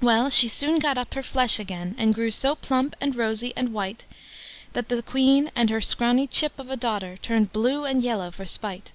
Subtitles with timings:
[0.00, 3.72] Well, she soon got up her flesh again, and grew so plump, and rosy, and
[3.72, 4.06] white,
[4.72, 8.44] that the Queen and her scrawny chip of a daughter turned blue and yellow for
[8.44, 8.90] spite.